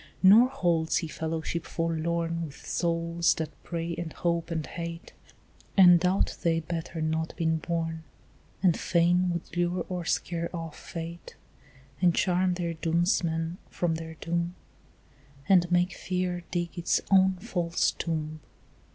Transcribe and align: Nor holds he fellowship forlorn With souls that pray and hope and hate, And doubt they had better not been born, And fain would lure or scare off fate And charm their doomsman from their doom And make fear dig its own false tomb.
Nor 0.23 0.47
holds 0.49 0.97
he 0.97 1.07
fellowship 1.07 1.63
forlorn 1.63 2.43
With 2.43 2.65
souls 2.65 3.35
that 3.35 3.51
pray 3.61 3.93
and 3.95 4.11
hope 4.11 4.49
and 4.49 4.65
hate, 4.65 5.13
And 5.77 5.99
doubt 5.99 6.37
they 6.41 6.55
had 6.55 6.67
better 6.67 7.01
not 7.03 7.35
been 7.37 7.57
born, 7.57 8.01
And 8.63 8.79
fain 8.79 9.29
would 9.29 9.55
lure 9.55 9.85
or 9.89 10.03
scare 10.05 10.49
off 10.55 10.75
fate 10.79 11.35
And 12.01 12.15
charm 12.15 12.55
their 12.55 12.73
doomsman 12.73 13.59
from 13.69 13.93
their 13.93 14.15
doom 14.15 14.55
And 15.47 15.71
make 15.71 15.93
fear 15.93 16.45
dig 16.49 16.79
its 16.79 17.01
own 17.11 17.33
false 17.35 17.91
tomb. 17.91 18.39